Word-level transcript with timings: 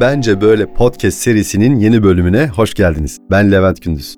Bence 0.00 0.40
Böyle 0.40 0.72
podcast 0.72 1.18
serisinin 1.18 1.76
yeni 1.78 2.02
bölümüne 2.02 2.48
hoş 2.48 2.74
geldiniz. 2.74 3.18
Ben 3.30 3.52
Levent 3.52 3.82
Gündüz. 3.82 4.16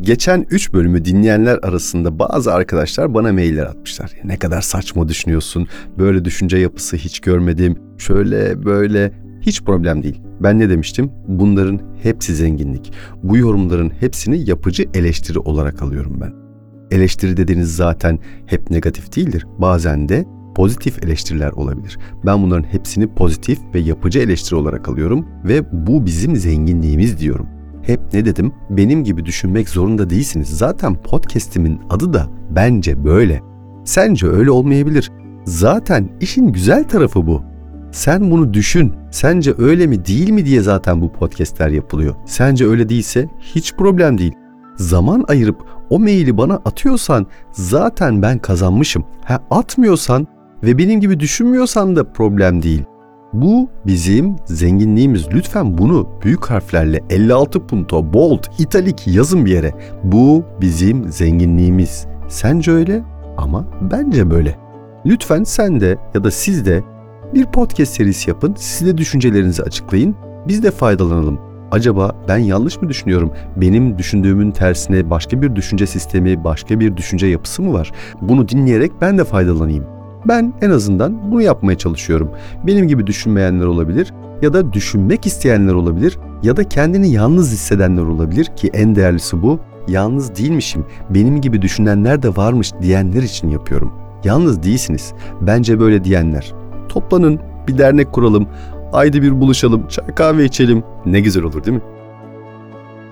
Geçen 0.00 0.46
3 0.50 0.72
bölümü 0.72 1.04
dinleyenler 1.04 1.58
arasında 1.62 2.18
bazı 2.18 2.54
arkadaşlar 2.54 3.14
bana 3.14 3.32
mailler 3.32 3.66
atmışlar. 3.66 4.12
Ne 4.24 4.38
kadar 4.38 4.60
saçma 4.60 5.08
düşünüyorsun, 5.08 5.68
böyle 5.98 6.24
düşünce 6.24 6.56
yapısı 6.56 6.96
hiç 6.96 7.20
görmedim, 7.20 7.78
şöyle 7.98 8.64
böyle 8.64 9.12
hiç 9.40 9.62
problem 9.62 10.02
değil. 10.02 10.20
Ben 10.40 10.58
ne 10.58 10.70
demiştim? 10.70 11.10
Bunların 11.28 11.80
hepsi 12.02 12.34
zenginlik. 12.34 12.92
Bu 13.22 13.36
yorumların 13.36 13.92
hepsini 14.00 14.50
yapıcı 14.50 14.84
eleştiri 14.94 15.38
olarak 15.38 15.82
alıyorum 15.82 16.20
ben. 16.20 16.32
Eleştiri 16.96 17.36
dediğiniz 17.36 17.76
zaten 17.76 18.18
hep 18.46 18.70
negatif 18.70 19.16
değildir. 19.16 19.46
Bazen 19.58 20.08
de 20.08 20.24
pozitif 20.56 21.04
eleştiriler 21.04 21.52
olabilir. 21.52 21.98
Ben 22.26 22.42
bunların 22.42 22.72
hepsini 22.72 23.06
pozitif 23.06 23.58
ve 23.74 23.80
yapıcı 23.80 24.18
eleştiri 24.18 24.56
olarak 24.56 24.88
alıyorum 24.88 25.26
ve 25.44 25.86
bu 25.86 26.06
bizim 26.06 26.36
zenginliğimiz 26.36 27.18
diyorum. 27.18 27.46
Hep 27.82 28.00
ne 28.12 28.24
dedim? 28.24 28.52
Benim 28.70 29.04
gibi 29.04 29.24
düşünmek 29.24 29.68
zorunda 29.68 30.10
değilsiniz. 30.10 30.48
Zaten 30.48 31.02
podcast'imin 31.02 31.80
adı 31.90 32.12
da 32.12 32.26
bence 32.50 33.04
böyle. 33.04 33.42
Sence 33.84 34.26
öyle 34.26 34.50
olmayabilir. 34.50 35.12
Zaten 35.44 36.08
işin 36.20 36.52
güzel 36.52 36.84
tarafı 36.84 37.26
bu. 37.26 37.42
Sen 37.92 38.30
bunu 38.30 38.54
düşün. 38.54 38.92
Sence 39.10 39.54
öyle 39.58 39.86
mi 39.86 40.06
değil 40.06 40.30
mi 40.30 40.46
diye 40.46 40.60
zaten 40.60 41.00
bu 41.00 41.12
podcastler 41.12 41.68
yapılıyor. 41.68 42.14
Sence 42.26 42.66
öyle 42.66 42.88
değilse 42.88 43.28
hiç 43.40 43.74
problem 43.74 44.18
değil. 44.18 44.34
Zaman 44.76 45.24
ayırıp 45.28 45.64
o 45.90 45.98
maili 45.98 46.38
bana 46.38 46.54
atıyorsan 46.54 47.26
zaten 47.52 48.22
ben 48.22 48.38
kazanmışım. 48.38 49.04
Ha 49.24 49.42
atmıyorsan 49.50 50.26
ve 50.66 50.78
benim 50.78 51.00
gibi 51.00 51.20
düşünmüyorsan 51.20 51.96
da 51.96 52.12
problem 52.12 52.62
değil. 52.62 52.84
Bu 53.32 53.68
bizim 53.86 54.36
zenginliğimiz. 54.44 55.28
Lütfen 55.32 55.78
bunu 55.78 56.08
büyük 56.24 56.46
harflerle 56.46 57.00
56 57.10 57.66
punto 57.66 58.12
bold 58.12 58.44
italik 58.58 59.06
yazın 59.06 59.46
bir 59.46 59.50
yere. 59.50 59.74
Bu 60.04 60.44
bizim 60.60 61.12
zenginliğimiz. 61.12 62.06
Sence 62.28 62.70
öyle 62.70 63.02
ama 63.36 63.64
bence 63.90 64.30
böyle. 64.30 64.58
Lütfen 65.06 65.44
sen 65.44 65.80
de 65.80 65.98
ya 66.14 66.24
da 66.24 66.30
siz 66.30 66.66
de 66.66 66.82
bir 67.34 67.46
podcast 67.46 67.92
serisi 67.92 68.30
yapın. 68.30 68.54
Siz 68.58 68.86
de 68.86 68.98
düşüncelerinizi 68.98 69.62
açıklayın. 69.62 70.16
Biz 70.48 70.62
de 70.62 70.70
faydalanalım. 70.70 71.40
Acaba 71.70 72.16
ben 72.28 72.38
yanlış 72.38 72.82
mı 72.82 72.88
düşünüyorum? 72.88 73.32
Benim 73.56 73.98
düşündüğümün 73.98 74.50
tersine 74.50 75.10
başka 75.10 75.42
bir 75.42 75.56
düşünce 75.56 75.86
sistemi, 75.86 76.44
başka 76.44 76.80
bir 76.80 76.96
düşünce 76.96 77.26
yapısı 77.26 77.62
mı 77.62 77.72
var? 77.72 77.92
Bunu 78.20 78.48
dinleyerek 78.48 78.92
ben 79.00 79.18
de 79.18 79.24
faydalanayım. 79.24 79.95
Ben 80.28 80.54
en 80.62 80.70
azından 80.70 81.32
bunu 81.32 81.42
yapmaya 81.42 81.78
çalışıyorum. 81.78 82.30
Benim 82.66 82.88
gibi 82.88 83.06
düşünmeyenler 83.06 83.66
olabilir 83.66 84.12
ya 84.42 84.52
da 84.52 84.72
düşünmek 84.72 85.26
isteyenler 85.26 85.72
olabilir 85.72 86.18
ya 86.42 86.56
da 86.56 86.64
kendini 86.64 87.10
yalnız 87.10 87.52
hissedenler 87.52 88.02
olabilir 88.02 88.44
ki 88.56 88.70
en 88.74 88.94
değerlisi 88.94 89.42
bu. 89.42 89.60
Yalnız 89.88 90.36
değilmişim, 90.36 90.84
benim 91.10 91.40
gibi 91.40 91.62
düşünenler 91.62 92.22
de 92.22 92.36
varmış 92.36 92.72
diyenler 92.82 93.22
için 93.22 93.48
yapıyorum. 93.48 93.92
Yalnız 94.24 94.62
değilsiniz. 94.62 95.12
Bence 95.40 95.80
böyle 95.80 96.04
diyenler. 96.04 96.54
Toplanın, 96.88 97.40
bir 97.68 97.78
dernek 97.78 98.12
kuralım, 98.12 98.48
ayda 98.92 99.22
bir 99.22 99.40
buluşalım, 99.40 99.88
çay 99.88 100.14
kahve 100.14 100.44
içelim. 100.44 100.82
Ne 101.06 101.20
güzel 101.20 101.42
olur 101.42 101.64
değil 101.64 101.76
mi? 101.76 101.82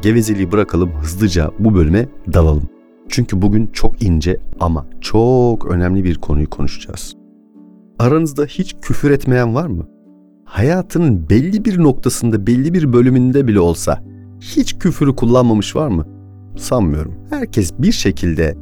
Gevezeliği 0.03 0.53
bırakalım, 0.53 0.91
hızlıca 0.91 1.51
bu 1.59 1.75
bölüme 1.75 2.09
dalalım. 2.33 2.74
Çünkü 3.09 3.43
bugün 3.43 3.67
çok 3.67 4.03
ince 4.03 4.41
ama 4.61 4.87
çok 5.01 5.67
önemli 5.67 6.05
bir 6.05 6.15
konuyu 6.15 6.51
konuşacağız. 6.51 7.15
Aranızda 7.99 8.45
hiç 8.45 8.75
küfür 8.83 9.11
etmeyen 9.11 9.55
var 9.55 9.67
mı? 9.67 9.87
Hayatının 10.45 11.31
belli 11.31 11.65
bir 11.65 11.79
noktasında, 11.79 12.47
belli 12.47 12.75
bir 12.75 12.93
bölümünde 12.93 13.47
bile 13.47 13.61
olsa 13.61 14.03
hiç 14.41 14.79
küfürü 14.79 15.17
kullanmamış 15.17 15.77
var 15.77 15.89
mı? 15.89 16.07
Sanmıyorum. 16.57 17.15
Herkes 17.31 17.73
bir 17.79 17.93
şekilde 17.93 18.57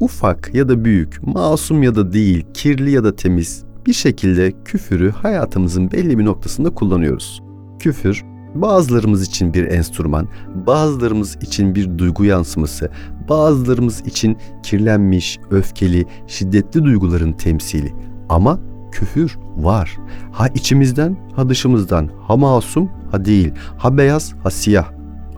ufak 0.00 0.54
ya 0.54 0.68
da 0.68 0.84
büyük, 0.84 1.26
masum 1.26 1.82
ya 1.82 1.94
da 1.94 2.12
değil, 2.12 2.46
kirli 2.54 2.90
ya 2.90 3.04
da 3.04 3.16
temiz 3.16 3.64
bir 3.86 3.92
şekilde 3.92 4.52
küfürü 4.64 5.10
hayatımızın 5.10 5.90
belli 5.90 6.18
bir 6.18 6.24
noktasında 6.24 6.70
kullanıyoruz. 6.70 7.42
Küfür 7.78 8.24
bazılarımız 8.62 9.22
için 9.22 9.54
bir 9.54 9.64
enstrüman, 9.64 10.28
bazılarımız 10.66 11.36
için 11.36 11.74
bir 11.74 11.98
duygu 11.98 12.24
yansıması, 12.24 12.90
bazılarımız 13.28 14.00
için 14.00 14.38
kirlenmiş, 14.62 15.38
öfkeli, 15.50 16.06
şiddetli 16.26 16.84
duyguların 16.84 17.32
temsili. 17.32 17.94
Ama 18.28 18.60
küfür 18.92 19.38
var. 19.56 19.96
Ha 20.32 20.48
içimizden, 20.48 21.16
ha 21.36 21.48
dışımızdan, 21.48 22.10
ha 22.28 22.36
masum, 22.36 22.90
ha 23.10 23.24
değil, 23.24 23.52
ha 23.78 23.98
beyaz, 23.98 24.34
ha 24.42 24.50
siyah. 24.50 24.90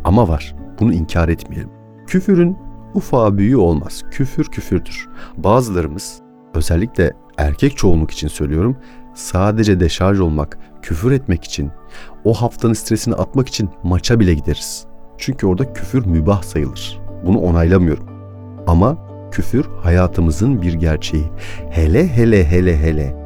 Ama 0.05 0.29
var. 0.29 0.57
Bunu 0.81 0.93
inkar 0.93 1.29
etmeyelim. 1.29 1.71
Küfürün 2.07 2.57
ufağı 2.95 3.39
büyüğü 3.39 3.57
olmaz. 3.57 4.03
Küfür 4.11 4.45
küfürdür. 4.45 5.09
Bazılarımız 5.37 6.21
özellikle 6.55 7.13
erkek 7.39 7.77
çoğunluk 7.77 8.11
için 8.11 8.29
söylüyorum 8.29 8.77
sadece 9.19 9.81
deşarj 9.81 10.21
olmak, 10.21 10.59
küfür 10.83 11.13
etmek 11.13 11.45
için, 11.45 11.71
o 12.25 12.35
haftanın 12.35 12.73
stresini 12.73 13.15
atmak 13.15 13.49
için 13.49 13.71
maça 13.83 14.21
bile 14.21 14.35
gideriz. 14.35 14.87
Çünkü 15.19 15.47
orada 15.47 15.73
küfür 15.73 16.07
mübah 16.07 16.43
sayılır. 16.43 17.01
Bunu 17.27 17.39
onaylamıyorum. 17.39 18.07
Ama 18.67 18.97
küfür 19.31 19.65
hayatımızın 19.83 20.63
bir 20.63 20.73
gerçeği. 20.73 21.25
Hele 21.71 22.09
hele 22.09 22.51
hele 22.51 22.79
hele 22.79 23.17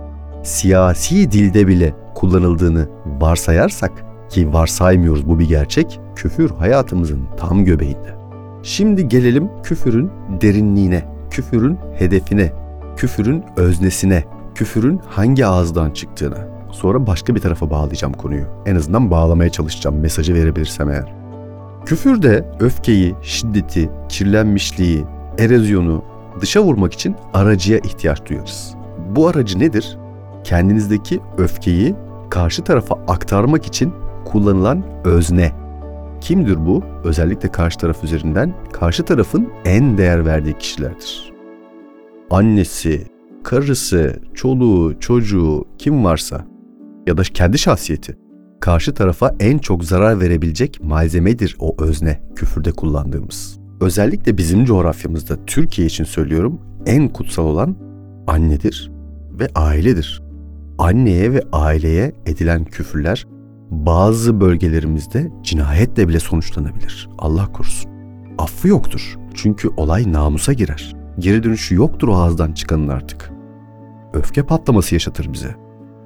siyasi 0.42 1.32
dilde 1.32 1.68
bile 1.68 1.94
kullanıldığını 2.14 2.88
varsayarsak 3.20 3.92
ki 4.28 4.52
varsaymıyoruz 4.52 5.28
bu 5.28 5.38
bir 5.38 5.48
gerçek, 5.48 6.00
küfür 6.16 6.50
hayatımızın 6.50 7.20
tam 7.36 7.64
göbeğinde. 7.64 8.14
Şimdi 8.62 9.08
gelelim 9.08 9.48
küfürün 9.62 10.10
derinliğine, 10.40 11.04
küfürün 11.30 11.78
hedefine, 11.98 12.52
küfürün 12.96 13.44
öznesine, 13.56 14.24
küfürün 14.54 15.00
hangi 15.08 15.46
ağızdan 15.46 15.90
çıktığına. 15.90 16.48
Sonra 16.70 17.06
başka 17.06 17.34
bir 17.34 17.40
tarafa 17.40 17.70
bağlayacağım 17.70 18.12
konuyu. 18.14 18.44
En 18.66 18.76
azından 18.76 19.10
bağlamaya 19.10 19.50
çalışacağım 19.50 20.00
mesajı 20.00 20.34
verebilirsem 20.34 20.90
eğer. 20.90 21.14
Küfürde 21.86 22.44
öfkeyi, 22.60 23.14
şiddeti, 23.22 23.90
kirlenmişliği, 24.08 25.04
erozyonu 25.38 26.04
dışa 26.40 26.62
vurmak 26.62 26.92
için 26.92 27.16
aracıya 27.34 27.78
ihtiyaç 27.78 28.28
duyarız. 28.28 28.74
Bu 29.16 29.28
aracı 29.28 29.58
nedir? 29.58 29.98
Kendinizdeki 30.44 31.20
öfkeyi 31.38 31.94
karşı 32.30 32.64
tarafa 32.64 32.94
aktarmak 33.08 33.66
için 33.66 33.92
kullanılan 34.24 34.84
özne. 35.04 35.52
Kimdir 36.20 36.66
bu? 36.66 36.82
Özellikle 37.04 37.48
karşı 37.48 37.78
taraf 37.78 38.04
üzerinden 38.04 38.54
karşı 38.72 39.02
tarafın 39.02 39.48
en 39.64 39.98
değer 39.98 40.26
verdiği 40.26 40.58
kişilerdir. 40.58 41.32
Annesi, 42.30 43.11
karısı, 43.42 44.20
çoluğu, 44.34 45.00
çocuğu 45.00 45.64
kim 45.78 46.04
varsa 46.04 46.46
ya 47.06 47.16
da 47.16 47.22
kendi 47.22 47.58
şahsiyeti 47.58 48.18
karşı 48.60 48.94
tarafa 48.94 49.34
en 49.40 49.58
çok 49.58 49.84
zarar 49.84 50.20
verebilecek 50.20 50.84
malzemedir 50.84 51.56
o 51.58 51.76
özne 51.78 52.22
küfürde 52.36 52.72
kullandığımız. 52.72 53.58
Özellikle 53.80 54.38
bizim 54.38 54.64
coğrafyamızda 54.64 55.44
Türkiye 55.46 55.86
için 55.86 56.04
söylüyorum 56.04 56.60
en 56.86 57.08
kutsal 57.08 57.44
olan 57.44 57.76
annedir 58.26 58.90
ve 59.38 59.48
ailedir. 59.54 60.22
Anneye 60.78 61.32
ve 61.32 61.42
aileye 61.52 62.12
edilen 62.26 62.64
küfürler 62.64 63.26
bazı 63.70 64.40
bölgelerimizde 64.40 65.32
cinayetle 65.42 66.08
bile 66.08 66.20
sonuçlanabilir. 66.20 67.08
Allah 67.18 67.52
korusun. 67.52 67.90
Affı 68.38 68.68
yoktur. 68.68 69.16
Çünkü 69.34 69.68
olay 69.68 70.12
namusa 70.12 70.52
girer. 70.52 70.96
Geri 71.18 71.42
dönüşü 71.42 71.74
yoktur 71.74 72.08
o 72.08 72.14
ağızdan 72.14 72.52
çıkanın 72.52 72.88
artık. 72.88 73.31
Öfke 74.12 74.42
patlaması 74.42 74.94
yaşatır 74.94 75.32
bize. 75.32 75.56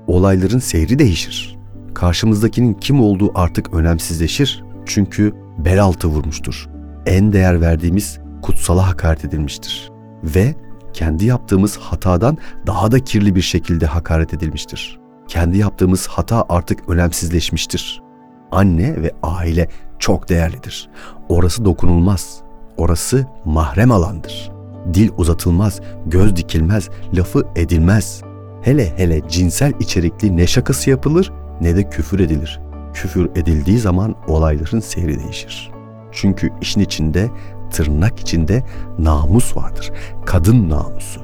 Olayların 0.07 0.59
seyri 0.59 0.99
değişir. 0.99 1.59
Karşımızdakinin 1.95 2.75
kim 2.75 3.01
olduğu 3.01 3.33
artık 3.35 3.75
önemsizleşir. 3.75 4.65
Çünkü 4.87 5.35
bel 5.59 5.83
altı 5.83 6.09
vurmuştur. 6.09 6.69
En 7.07 7.33
değer 7.33 7.61
verdiğimiz 7.61 8.19
kutsala 8.43 8.89
hakaret 8.89 9.25
edilmiştir. 9.25 9.91
Ve 10.25 10.55
kendi 10.93 11.25
yaptığımız 11.25 11.77
hatadan 11.77 12.39
daha 12.67 12.93
da 12.93 12.99
kirli 12.99 13.35
bir 13.35 13.43
şekilde 13.43 13.87
hakaret 13.87 14.35
edilmiştir. 14.35 15.01
Kendi 15.29 15.59
yaptığımız 15.59 16.07
hata 16.07 16.45
artık 16.49 16.89
önemsizleşmiştir. 16.89 18.03
Anne 18.51 19.03
ve 19.03 19.13
aile 19.23 19.69
çok 19.99 20.29
değerlidir. 20.29 20.89
Orası 21.29 21.65
dokunulmaz. 21.65 22.43
Orası 22.77 23.27
mahrem 23.45 23.91
alandır. 23.91 24.56
Dil 24.95 25.11
uzatılmaz, 25.17 25.81
göz 26.07 26.37
dikilmez, 26.37 26.89
lafı 27.15 27.47
edilmez. 27.57 28.23
Hele 28.63 28.93
hele 28.97 29.29
cinsel 29.29 29.73
içerikli 29.81 30.37
ne 30.37 30.47
şakası 30.47 30.91
yapılır 30.91 31.33
ne 31.61 31.77
de 31.77 31.91
küfür 31.91 32.21
edilir. 32.21 32.61
Küfür 32.95 33.31
edildiği 33.35 33.79
zaman 33.79 34.15
olayların 34.29 34.81
seyri 34.81 35.21
değişir. 35.21 35.71
Çünkü 36.13 36.51
işin 36.61 36.81
içinde 36.81 37.31
tırnak 37.71 38.21
içinde 38.21 38.63
namus 38.99 39.57
vardır. 39.57 39.93
Kadın 40.27 40.71
namusu, 40.71 41.21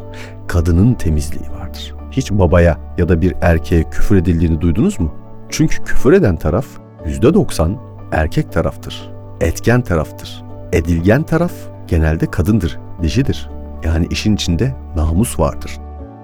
kadının 0.49 0.95
temizliği 0.95 1.51
vardır. 1.51 1.95
Hiç 2.11 2.31
babaya 2.31 2.79
ya 2.99 3.09
da 3.09 3.21
bir 3.21 3.35
erkeğe 3.41 3.91
küfür 3.91 4.17
edildiğini 4.17 4.61
duydunuz 4.61 5.01
mu? 5.01 5.15
Çünkü 5.49 5.85
küfür 5.85 6.13
eden 6.13 6.37
taraf 6.37 6.67
%90 7.07 7.77
erkek 8.13 8.53
taraftır. 8.53 9.11
Etken 9.41 9.83
taraftır. 9.83 10.43
Edilgen 10.73 11.23
taraf 11.23 11.53
genelde 11.93 12.27
kadındır, 12.27 12.79
dişidir. 13.03 13.51
Yani 13.85 14.07
işin 14.11 14.35
içinde 14.35 14.75
namus 14.97 15.39
vardır. 15.39 15.79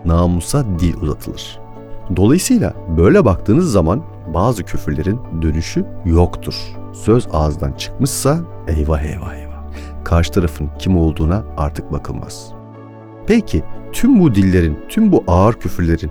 Namusa 0.04 0.64
dil 0.78 0.94
uzatılır. 0.96 1.60
Dolayısıyla 2.16 2.74
böyle 2.96 3.24
baktığınız 3.24 3.72
zaman 3.72 4.02
bazı 4.34 4.62
küfürlerin 4.62 5.20
dönüşü 5.42 5.84
yoktur. 6.04 6.54
Söz 6.92 7.28
ağızdan 7.32 7.72
çıkmışsa 7.72 8.38
eyvah 8.68 9.02
eyvah 9.02 9.34
eyvah. 9.34 9.64
Karşı 10.04 10.32
tarafın 10.32 10.70
kim 10.78 10.98
olduğuna 10.98 11.44
artık 11.56 11.92
bakılmaz. 11.92 12.52
Peki 13.26 13.62
tüm 13.92 14.20
bu 14.20 14.34
dillerin, 14.34 14.78
tüm 14.88 15.12
bu 15.12 15.24
ağır 15.26 15.54
küfürlerin 15.54 16.10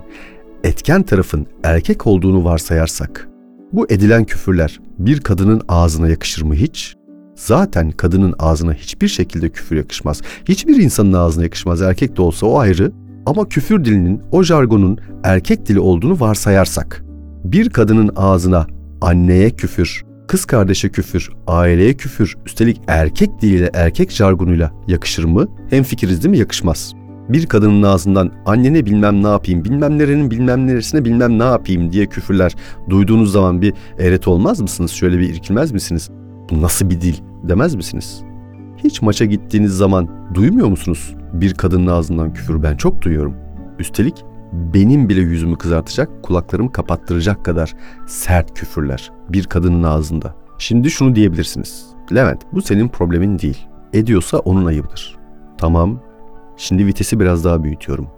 etken 0.64 1.02
tarafın 1.02 1.46
erkek 1.64 2.06
olduğunu 2.06 2.44
varsayarsak, 2.44 3.28
bu 3.72 3.86
edilen 3.88 4.24
küfürler 4.24 4.80
bir 4.98 5.20
kadının 5.20 5.62
ağzına 5.68 6.08
yakışır 6.08 6.42
mı 6.42 6.54
hiç? 6.54 6.97
Zaten 7.38 7.90
kadının 7.90 8.34
ağzına 8.38 8.72
hiçbir 8.72 9.08
şekilde 9.08 9.48
küfür 9.48 9.76
yakışmaz. 9.76 10.20
Hiçbir 10.48 10.76
insanın 10.76 11.12
ağzına 11.12 11.44
yakışmaz. 11.44 11.82
Erkek 11.82 12.16
de 12.16 12.22
olsa 12.22 12.46
o 12.46 12.58
ayrı. 12.58 12.92
Ama 13.26 13.48
küfür 13.48 13.84
dilinin, 13.84 14.22
o 14.32 14.42
jargonun 14.42 14.98
erkek 15.24 15.66
dili 15.66 15.80
olduğunu 15.80 16.20
varsayarsak, 16.20 17.04
bir 17.44 17.70
kadının 17.70 18.10
ağzına 18.16 18.66
anneye 19.00 19.50
küfür, 19.50 20.04
kız 20.28 20.44
kardeşe 20.44 20.88
küfür, 20.88 21.30
aileye 21.46 21.94
küfür, 21.94 22.36
üstelik 22.46 22.80
erkek 22.86 23.42
diliyle, 23.42 23.70
erkek 23.74 24.10
jargonuyla 24.10 24.72
yakışır 24.86 25.24
mı? 25.24 25.46
Hem 25.70 25.82
fikiriz 25.82 26.24
değil 26.24 26.30
mi? 26.30 26.38
Yakışmaz. 26.38 26.94
Bir 27.28 27.46
kadının 27.46 27.82
ağzından 27.82 28.32
annene 28.46 28.86
bilmem 28.86 29.22
ne 29.22 29.28
yapayım, 29.28 29.64
bilmem 29.64 29.98
nerenin 29.98 30.30
bilmem 30.30 30.66
neresine 30.66 31.04
bilmem 31.04 31.38
ne 31.38 31.44
yapayım 31.44 31.92
diye 31.92 32.06
küfürler 32.06 32.54
duyduğunuz 32.90 33.32
zaman 33.32 33.62
bir 33.62 33.74
eret 33.98 34.28
olmaz 34.28 34.60
mısınız? 34.60 34.90
Şöyle 34.90 35.18
bir 35.18 35.28
irkilmez 35.28 35.72
misiniz? 35.72 36.10
Bu 36.50 36.62
nasıl 36.62 36.90
bir 36.90 37.00
dil 37.00 37.27
demez 37.42 37.74
misiniz? 37.74 38.22
Hiç 38.76 39.02
maça 39.02 39.24
gittiğiniz 39.24 39.72
zaman 39.72 40.34
duymuyor 40.34 40.68
musunuz? 40.68 41.14
Bir 41.32 41.54
kadının 41.54 41.86
ağzından 41.86 42.32
küfür 42.32 42.62
ben 42.62 42.76
çok 42.76 43.02
duyuyorum. 43.02 43.34
Üstelik 43.78 44.24
benim 44.52 45.08
bile 45.08 45.20
yüzümü 45.20 45.58
kızartacak, 45.58 46.22
kulaklarımı 46.22 46.72
kapattıracak 46.72 47.44
kadar 47.44 47.74
sert 48.06 48.54
küfürler 48.54 49.12
bir 49.28 49.44
kadının 49.44 49.82
ağzında. 49.82 50.34
Şimdi 50.58 50.90
şunu 50.90 51.14
diyebilirsiniz. 51.14 51.86
Levent 52.14 52.42
bu 52.52 52.62
senin 52.62 52.88
problemin 52.88 53.38
değil. 53.38 53.66
Ediyorsa 53.92 54.38
onun 54.38 54.66
ayıbıdır. 54.66 55.16
Tamam. 55.58 56.00
Şimdi 56.56 56.86
vitesi 56.86 57.20
biraz 57.20 57.44
daha 57.44 57.64
büyütüyorum. 57.64 58.08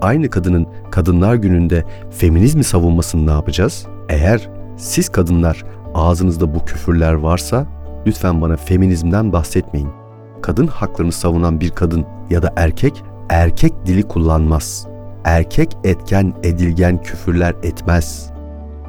Aynı 0.00 0.30
kadının 0.30 0.66
Kadınlar 0.90 1.34
Günü'nde 1.34 1.84
feminizmi 2.10 2.64
savunmasını 2.64 3.26
ne 3.26 3.30
yapacağız? 3.30 3.86
Eğer 4.08 4.50
siz 4.76 5.08
kadınlar 5.08 5.64
ağzınızda 5.94 6.54
bu 6.54 6.64
küfürler 6.64 7.12
varsa 7.12 7.66
lütfen 8.06 8.42
bana 8.42 8.56
feminizmden 8.56 9.32
bahsetmeyin. 9.32 9.88
Kadın 10.42 10.66
haklarını 10.66 11.12
savunan 11.12 11.60
bir 11.60 11.70
kadın 11.70 12.06
ya 12.30 12.42
da 12.42 12.52
erkek 12.56 13.04
erkek 13.28 13.86
dili 13.86 14.02
kullanmaz. 14.02 14.86
Erkek 15.24 15.76
etken 15.84 16.34
edilgen 16.42 17.02
küfürler 17.02 17.54
etmez. 17.62 18.30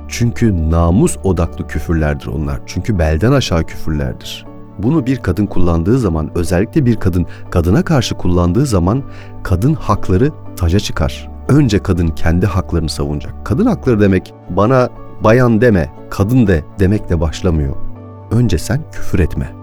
Çünkü 0.07 0.71
namus 0.71 1.17
odaklı 1.23 1.67
küfürlerdir 1.67 2.27
onlar. 2.27 2.59
Çünkü 2.65 2.99
belden 2.99 3.31
aşağı 3.31 3.63
küfürlerdir. 3.63 4.45
Bunu 4.79 5.05
bir 5.05 5.17
kadın 5.17 5.45
kullandığı 5.45 5.99
zaman, 5.99 6.31
özellikle 6.35 6.85
bir 6.85 6.95
kadın 6.95 7.25
kadına 7.51 7.83
karşı 7.83 8.15
kullandığı 8.15 8.65
zaman 8.65 9.03
kadın 9.43 9.73
hakları 9.73 10.31
taca 10.55 10.79
çıkar. 10.79 11.29
Önce 11.49 11.79
kadın 11.79 12.07
kendi 12.07 12.45
haklarını 12.45 12.89
savunacak. 12.89 13.45
Kadın 13.45 13.65
hakları 13.65 14.01
demek 14.01 14.33
bana 14.49 14.89
bayan 15.23 15.61
deme, 15.61 15.89
kadın 16.09 16.47
de 16.47 16.63
demekle 16.79 17.21
başlamıyor. 17.21 17.86
Önce 18.31 18.57
sen 18.57 18.81
küfür 18.91 19.19
etme. 19.19 19.53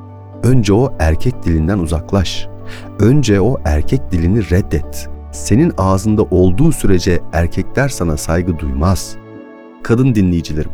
Önce 0.43 0.73
o 0.73 0.95
erkek 0.99 1.43
dilinden 1.43 1.79
uzaklaş. 1.79 2.49
Önce 2.99 3.41
o 3.41 3.57
erkek 3.65 4.13
dilini 4.13 4.51
reddet. 4.51 5.09
Senin 5.33 5.73
ağzında 5.79 6.23
olduğu 6.23 6.73
sürece 6.73 7.21
erkekler 7.33 7.89
sana 7.89 8.17
saygı 8.17 8.59
duymaz. 8.59 9.17
Kadın 9.83 10.15
dinleyicilerim, 10.15 10.71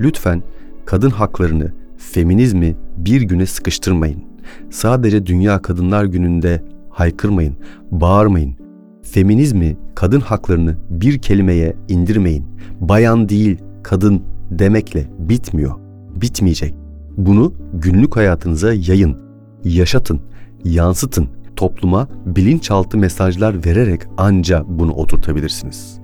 lütfen 0.00 0.42
kadın 0.86 1.10
haklarını, 1.10 1.72
feminizmi 1.96 2.76
bir 2.96 3.22
güne 3.22 3.46
sıkıştırmayın. 3.46 4.24
Sadece 4.70 5.26
Dünya 5.26 5.62
Kadınlar 5.62 6.04
Günü'nde 6.04 6.62
haykırmayın, 6.90 7.56
bağırmayın. 7.90 8.56
Feminizmi, 9.02 9.76
kadın 9.94 10.20
haklarını 10.20 10.76
bir 10.90 11.18
kelimeye 11.18 11.76
indirmeyin. 11.88 12.46
Bayan 12.80 13.28
değil, 13.28 13.58
kadın 13.82 14.22
demekle 14.50 15.08
bitmiyor. 15.18 15.74
Bitmeyecek. 16.20 16.74
Bunu 17.16 17.52
günlük 17.74 18.16
hayatınıza 18.16 18.72
yayın, 18.72 19.18
yaşatın, 19.64 20.20
yansıtın. 20.64 21.28
Topluma 21.56 22.08
bilinçaltı 22.26 22.98
mesajlar 22.98 23.66
vererek 23.66 24.02
anca 24.18 24.64
bunu 24.68 24.92
oturtabilirsiniz. 24.92 26.00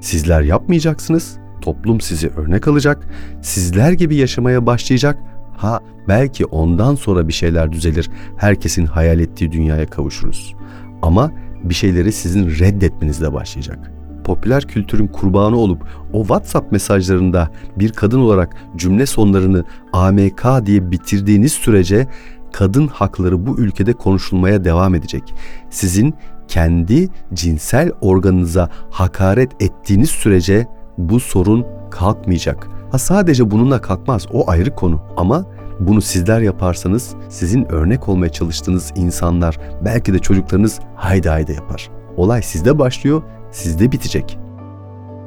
Sizler 0.00 0.42
yapmayacaksınız, 0.42 1.38
toplum 1.60 2.00
sizi 2.00 2.28
örnek 2.28 2.68
alacak, 2.68 3.08
sizler 3.42 3.92
gibi 3.92 4.16
yaşamaya 4.16 4.66
başlayacak. 4.66 5.18
Ha 5.56 5.80
belki 6.08 6.44
ondan 6.46 6.94
sonra 6.94 7.28
bir 7.28 7.32
şeyler 7.32 7.72
düzelir, 7.72 8.10
herkesin 8.36 8.86
hayal 8.86 9.20
ettiği 9.20 9.52
dünyaya 9.52 9.86
kavuşuruz. 9.86 10.54
Ama 11.02 11.32
bir 11.64 11.74
şeyleri 11.74 12.12
sizin 12.12 12.50
reddetmenizle 12.50 13.32
başlayacak. 13.32 13.99
Popüler 14.30 14.62
kültürün 14.62 15.06
kurbanı 15.06 15.56
olup 15.56 15.82
o 16.12 16.20
WhatsApp 16.20 16.72
mesajlarında 16.72 17.50
bir 17.76 17.92
kadın 17.92 18.20
olarak 18.20 18.56
cümle 18.76 19.06
sonlarını 19.06 19.64
AMK 19.92 20.46
diye 20.66 20.90
bitirdiğiniz 20.90 21.52
sürece 21.52 22.06
kadın 22.52 22.86
hakları 22.86 23.46
bu 23.46 23.58
ülkede 23.58 23.92
konuşulmaya 23.92 24.64
devam 24.64 24.94
edecek. 24.94 25.34
Sizin 25.70 26.14
kendi 26.48 27.08
cinsel 27.34 27.92
organınıza 28.00 28.68
hakaret 28.90 29.62
ettiğiniz 29.62 30.10
sürece 30.10 30.66
bu 30.98 31.20
sorun 31.20 31.66
kalkmayacak. 31.90 32.68
Ha 32.92 32.98
sadece 32.98 33.50
bununla 33.50 33.80
kalkmaz 33.80 34.26
o 34.32 34.50
ayrı 34.50 34.74
konu 34.74 35.00
ama 35.16 35.44
bunu 35.80 36.00
sizler 36.00 36.40
yaparsanız 36.40 37.14
sizin 37.28 37.72
örnek 37.72 38.08
olmaya 38.08 38.32
çalıştığınız 38.32 38.92
insanlar 38.96 39.58
belki 39.84 40.12
de 40.12 40.18
çocuklarınız 40.18 40.80
haydi 40.94 41.28
haydi 41.28 41.52
yapar. 41.52 41.90
Olay 42.16 42.42
sizde 42.42 42.78
başlıyor, 42.78 43.22
sizde 43.50 43.92
bitecek. 43.92 44.38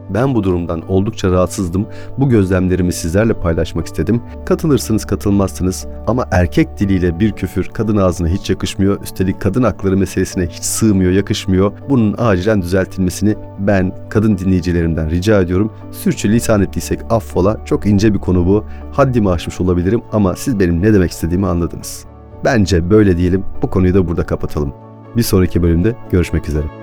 Ben 0.10 0.36
bu 0.36 0.44
durumdan 0.44 0.90
oldukça 0.90 1.32
rahatsızdım. 1.32 1.86
Bu 2.18 2.30
gözlemlerimi 2.30 2.94
sizlerle 2.94 3.34
paylaşmak 3.34 3.86
istedim. 3.86 4.22
Katılırsınız 4.46 5.06
katılmazsınız 5.06 5.88
ama 6.08 6.28
erkek 6.32 6.80
diliyle 6.80 7.20
bir 7.20 7.32
küfür 7.32 7.66
kadın 7.74 7.98
ağzına 7.98 8.28
hiç 8.28 8.50
yakışmıyor. 8.50 9.04
Üstelik 9.04 9.42
kadın 9.42 9.64
hakları 9.64 9.98
meselesine 9.98 10.48
hiç 10.48 10.64
sığmıyor, 10.64 11.12
yakışmıyor. 11.12 11.72
Bunun 11.90 12.16
acilen 12.18 12.62
düzeltilmesini 12.62 13.36
ben 13.60 13.96
kadın 14.10 14.38
dinleyicilerimden 14.38 15.10
rica 15.10 15.42
ediyorum. 15.42 15.72
Sürçü 15.92 16.32
lisan 16.32 16.62
ettiysek 16.62 17.00
affola. 17.10 17.66
Çok 17.66 17.86
ince 17.86 18.14
bir 18.14 18.20
konu 18.20 18.48
bu. 18.48 18.66
Haddimi 18.92 19.30
aşmış 19.30 19.62
olabilirim 19.62 20.02
ama 20.12 20.36
siz 20.36 20.60
benim 20.60 20.82
ne 20.82 20.94
demek 20.94 21.12
istediğimi 21.12 21.48
anladınız. 21.48 22.06
Bence 22.46 22.90
böyle 22.90 23.18
diyelim. 23.18 23.44
Bu 23.62 23.70
konuyu 23.70 23.94
da 23.94 24.08
burada 24.08 24.26
kapatalım. 24.26 24.74
Bir 25.18 25.24
sonraki 25.24 25.64
bölümde 25.64 25.96
görüşmek 26.12 26.50
üzere. 26.50 26.83